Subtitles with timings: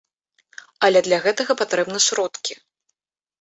[0.87, 2.53] Але для гэтага патрэбны сродкі.